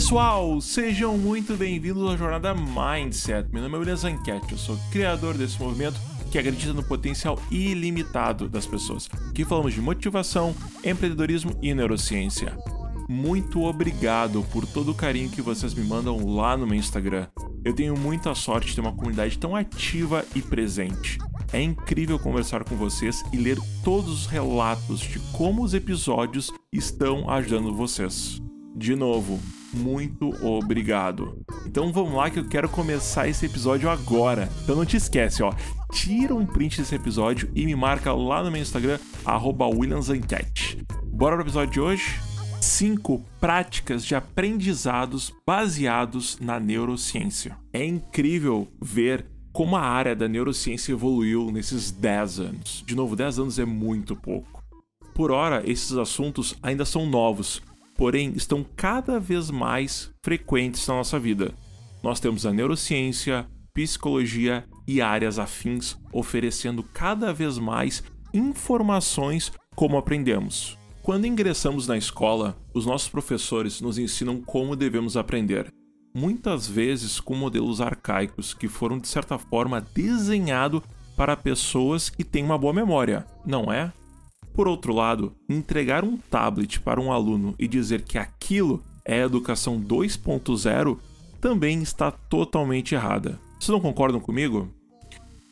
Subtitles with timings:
[0.00, 3.50] pessoal, sejam muito bem-vindos à jornada Mindset.
[3.52, 8.48] Meu nome é William Zanquete, eu sou criador desse movimento que acredita no potencial ilimitado
[8.48, 9.10] das pessoas.
[9.28, 12.56] Aqui falamos de motivação, empreendedorismo e neurociência.
[13.10, 17.26] Muito obrigado por todo o carinho que vocês me mandam lá no meu Instagram.
[17.62, 21.18] Eu tenho muita sorte de ter uma comunidade tão ativa e presente.
[21.52, 27.28] É incrível conversar com vocês e ler todos os relatos de como os episódios estão
[27.28, 28.40] ajudando vocês.
[28.74, 29.38] De novo,
[29.72, 31.38] muito obrigado.
[31.66, 34.48] Então vamos lá que eu quero começar esse episódio agora.
[34.62, 35.52] Então não te esquece, ó.
[35.92, 40.84] Tira um print desse episódio e me marca lá no meu Instagram, WilliamsEnquete.
[41.04, 42.20] Bora pro episódio de hoje?
[42.60, 47.56] 5 práticas de aprendizados baseados na neurociência.
[47.72, 52.84] É incrível ver como a área da neurociência evoluiu nesses 10 anos.
[52.86, 54.62] De novo, 10 anos é muito pouco.
[55.14, 57.60] Por hora, esses assuntos ainda são novos,
[58.00, 61.52] porém estão cada vez mais frequentes na nossa vida.
[62.02, 70.78] Nós temos a neurociência, psicologia e áreas afins oferecendo cada vez mais informações como aprendemos.
[71.02, 75.70] Quando ingressamos na escola, os nossos professores nos ensinam como devemos aprender,
[76.14, 80.80] muitas vezes com modelos arcaicos que foram de certa forma desenhados
[81.18, 83.92] para pessoas que têm uma boa memória, não é?
[84.52, 89.80] Por outro lado, entregar um tablet para um aluno e dizer que aquilo é educação
[89.80, 90.98] 2.0
[91.40, 93.38] também está totalmente errada.
[93.58, 94.68] Vocês não concordam comigo?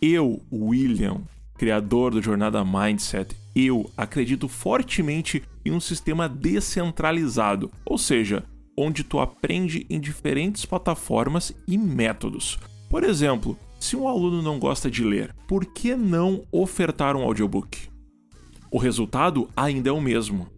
[0.00, 1.22] Eu, William,
[1.56, 8.44] criador do Jornada Mindset, eu acredito fortemente em um sistema descentralizado, ou seja,
[8.76, 12.58] onde tu aprende em diferentes plataformas e métodos.
[12.88, 17.88] Por exemplo, se um aluno não gosta de ler, por que não ofertar um audiobook?
[18.70, 20.48] O resultado ainda é o mesmo.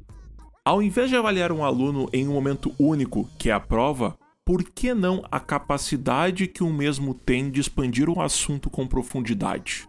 [0.64, 4.62] Ao invés de avaliar um aluno em um momento único, que é a prova, por
[4.62, 9.88] que não a capacidade que o mesmo tem de expandir um assunto com profundidade?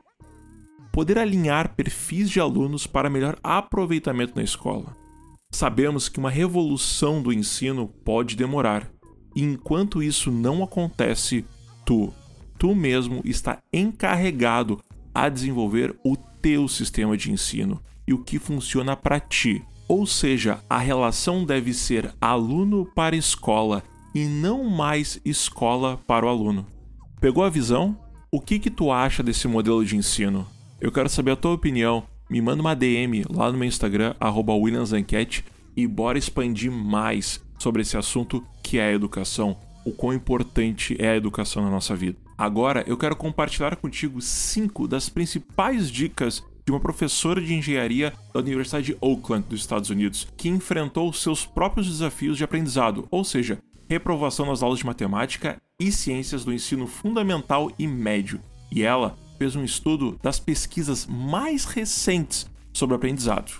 [0.91, 4.95] poder alinhar perfis de alunos para melhor aproveitamento na escola.
[5.51, 8.91] Sabemos que uma revolução do ensino pode demorar,
[9.35, 11.45] e enquanto isso não acontece,
[11.85, 12.13] tu,
[12.57, 14.79] tu mesmo está encarregado
[15.13, 19.63] a desenvolver o teu sistema de ensino e o que funciona para ti.
[19.87, 23.81] Ou seja, a relação deve ser aluno para escola
[24.13, 26.67] e não mais escola para o aluno.
[27.21, 27.97] Pegou a visão?
[28.29, 30.45] O que que tu acha desse modelo de ensino?
[30.81, 32.03] Eu quero saber a tua opinião.
[32.29, 35.45] Me manda uma DM lá no meu Instagram, WilliamsEnquete,
[35.75, 39.55] e bora expandir mais sobre esse assunto que é a educação,
[39.85, 42.17] o quão importante é a educação na nossa vida.
[42.37, 48.39] Agora eu quero compartilhar contigo cinco das principais dicas de uma professora de engenharia da
[48.39, 53.59] Universidade de Oakland, dos Estados Unidos, que enfrentou seus próprios desafios de aprendizado, ou seja,
[53.89, 58.39] reprovação nas aulas de matemática e ciências do ensino fundamental e médio.
[58.71, 63.51] E ela fez um estudo das pesquisas mais recentes sobre aprendizado.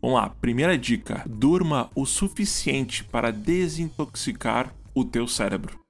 [0.00, 5.80] Vamos lá, primeira dica: durma o suficiente para desintoxicar o teu cérebro.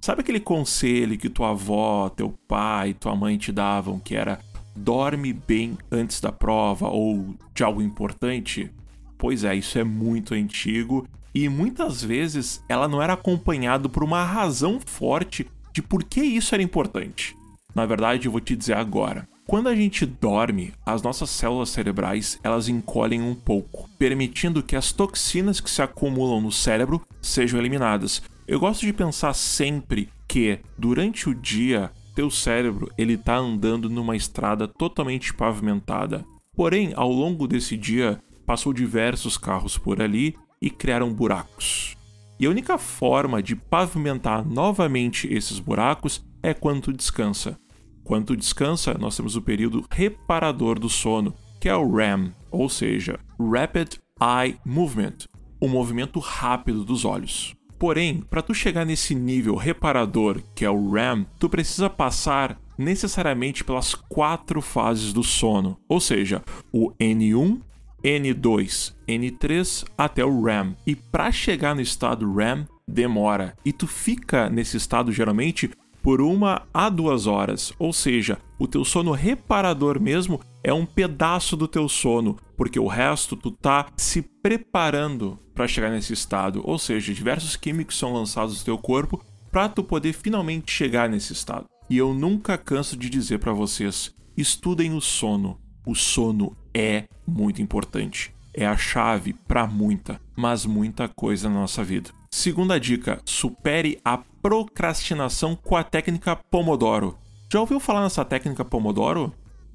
[0.00, 4.40] Sabe aquele conselho que tua avó, teu pai, tua mãe te davam que era
[4.74, 8.70] dorme bem antes da prova ou de algo importante?
[9.18, 14.24] Pois é, isso é muito antigo e muitas vezes ela não era acompanhado por uma
[14.24, 17.36] razão forte de por que isso era importante.
[17.74, 19.26] Na verdade, eu vou te dizer agora.
[19.46, 24.92] Quando a gente dorme, as nossas células cerebrais elas encolhem um pouco, permitindo que as
[24.92, 28.22] toxinas que se acumulam no cérebro sejam eliminadas.
[28.46, 34.16] Eu gosto de pensar sempre que durante o dia teu cérebro ele está andando numa
[34.16, 36.24] estrada totalmente pavimentada.
[36.54, 41.96] Porém, ao longo desse dia, passou diversos carros por ali e criaram buracos.
[42.38, 47.56] E a única forma de pavimentar novamente esses buracos é quando tu descansa.
[48.04, 52.68] Quando tu descansa, nós temos o período reparador do sono, que é o REM, ou
[52.68, 55.28] seja, Rapid Eye Movement,
[55.60, 57.54] o movimento rápido dos olhos.
[57.82, 63.64] Porém, para tu chegar nesse nível reparador, que é o REM, tu precisa passar necessariamente
[63.64, 67.60] pelas quatro fases do sono, ou seja, o N1,
[68.04, 70.76] N2, N3 até o REM.
[70.86, 75.68] E para chegar no estado REM demora, e tu fica nesse estado geralmente
[76.00, 81.56] por uma a duas horas, ou seja, o teu sono reparador mesmo é um pedaço
[81.56, 86.78] do teu sono, porque o resto tu tá se preparando para chegar nesse estado, ou
[86.78, 91.66] seja, diversos químicos são lançados no teu corpo para tu poder finalmente chegar nesse estado.
[91.90, 95.60] E eu nunca canso de dizer para vocês, estudem o sono.
[95.84, 98.34] O sono é muito importante.
[98.54, 102.10] É a chave para muita, mas muita coisa na nossa vida.
[102.30, 107.18] Segunda dica: supere a procrastinação com a técnica Pomodoro.
[107.52, 109.32] Já ouviu falar nessa técnica Pomodoro?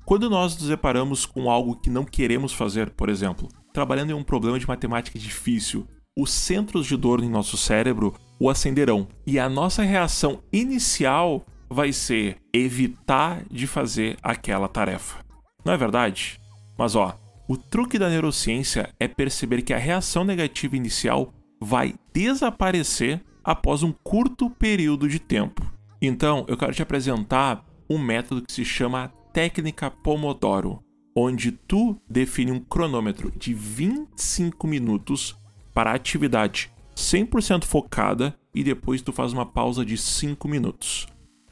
[0.08, 4.24] Quando nós nos deparamos com algo que não queremos fazer, por exemplo, trabalhando em um
[4.24, 5.86] problema de matemática difícil,
[6.18, 11.92] os centros de dor em nosso cérebro o acenderão e a nossa reação inicial vai
[11.92, 15.18] ser evitar de fazer aquela tarefa.
[15.66, 16.40] Não é verdade?
[16.78, 23.22] Mas ó, o truque da neurociência é perceber que a reação negativa inicial vai desaparecer
[23.44, 25.70] após um curto período de tempo.
[26.02, 30.80] Então, eu quero te apresentar um método que se chama técnica Pomodoro,
[31.16, 35.38] onde tu define um cronômetro de 25 minutos
[35.76, 41.06] para a atividade 100% focada e depois tu faz uma pausa de 5 minutos.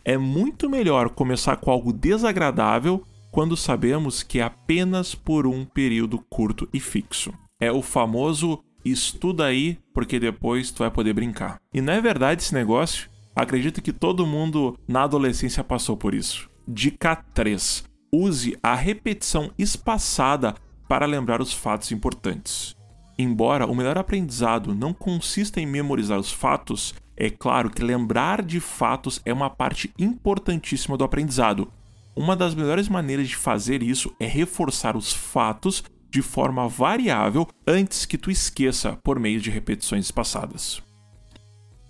[0.03, 6.17] É muito melhor começar com algo desagradável quando sabemos que é apenas por um período
[6.27, 7.31] curto e fixo.
[7.59, 11.59] É o famoso estuda aí, porque depois tu vai poder brincar.
[11.71, 13.11] E não é verdade esse negócio?
[13.35, 16.49] Acredito que todo mundo na adolescência passou por isso.
[16.67, 17.83] Dica 3.
[18.11, 20.55] Use a repetição espaçada
[20.89, 22.75] para lembrar os fatos importantes.
[23.19, 28.59] Embora o melhor aprendizado não consista em memorizar os fatos, é claro que lembrar de
[28.59, 31.71] fatos é uma parte importantíssima do aprendizado.
[32.15, 38.07] Uma das melhores maneiras de fazer isso é reforçar os fatos de forma variável antes
[38.07, 40.81] que tu esqueça por meio de repetições espaçadas.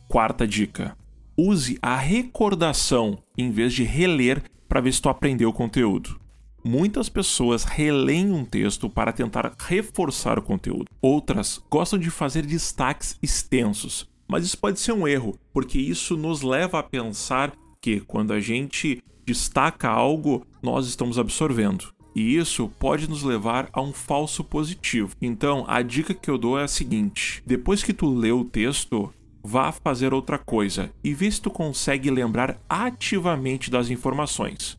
[0.10, 0.98] Quarta dica:
[1.38, 4.44] use a recordação em vez de reler
[4.76, 6.20] para ver se tu aprendeu o conteúdo.
[6.62, 10.88] Muitas pessoas releem um texto para tentar reforçar o conteúdo.
[11.02, 14.06] Outras gostam de fazer destaques extensos.
[14.28, 18.42] Mas isso pode ser um erro, porque isso nos leva a pensar que quando a
[18.42, 21.94] gente destaca algo, nós estamos absorvendo.
[22.14, 25.16] E isso pode nos levar a um falso positivo.
[25.22, 29.10] Então, a dica que eu dou é a seguinte: depois que tu lê o texto,
[29.46, 34.76] vá fazer outra coisa e vê se tu consegue lembrar ativamente das informações.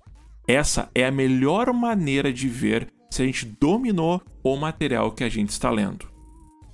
[0.46, 5.28] Essa é a melhor maneira de ver se a gente dominou o material que a
[5.28, 6.06] gente está lendo.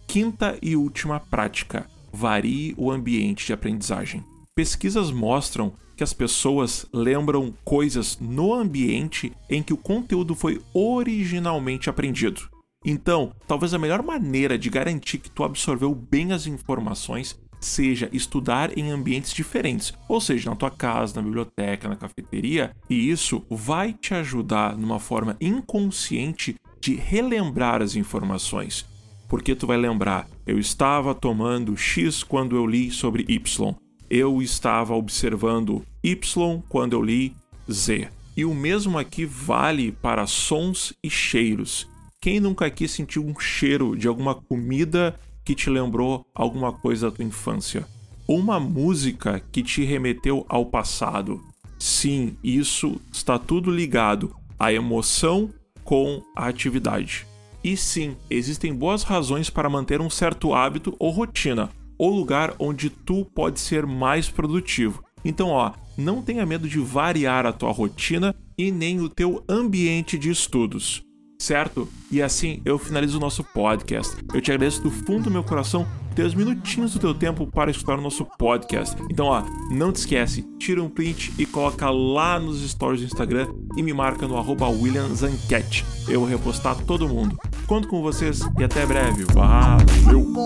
[0.06, 4.24] Quinta e última prática: varie o ambiente de aprendizagem.
[4.54, 11.90] Pesquisas mostram que as pessoas lembram coisas no ambiente em que o conteúdo foi originalmente
[11.90, 12.50] aprendido.
[12.84, 18.76] Então, talvez a melhor maneira de garantir que tu absorveu bem as informações seja estudar
[18.76, 23.92] em ambientes diferentes, ou seja, na tua casa, na biblioteca, na cafeteria, e isso vai
[23.92, 28.84] te ajudar numa forma inconsciente de relembrar as informações.
[29.28, 33.74] Porque tu vai lembrar, eu estava tomando X quando eu li sobre Y.
[34.10, 37.34] Eu estava observando Y quando eu li
[37.70, 38.08] Z.
[38.36, 41.88] E o mesmo aqui vale para sons e cheiros.
[42.20, 47.16] Quem nunca aqui sentiu um cheiro de alguma comida que te lembrou alguma coisa da
[47.16, 47.86] tua infância,
[48.26, 51.40] ou uma música que te remeteu ao passado.
[51.78, 55.50] Sim, isso está tudo ligado à emoção
[55.82, 57.26] com a atividade.
[57.64, 62.90] E sim, existem boas razões para manter um certo hábito ou rotina, ou lugar onde
[62.90, 65.04] tu pode ser mais produtivo.
[65.24, 70.18] Então, ó, não tenha medo de variar a tua rotina e nem o teu ambiente
[70.18, 71.04] de estudos
[71.42, 71.88] certo?
[72.10, 74.16] E assim eu finalizo o nosso podcast.
[74.32, 77.70] Eu te agradeço do fundo do meu coração ter os minutinhos do teu tempo para
[77.70, 78.96] escutar o nosso podcast.
[79.10, 83.48] Então, ó, não te esquece, tira um print e coloca lá nos stories do Instagram
[83.76, 85.84] e me marca no arroba WilliamZanquete.
[86.08, 87.38] Eu vou repostar todo mundo.
[87.66, 89.24] Conto com vocês e até breve.
[89.32, 90.44] Valeu!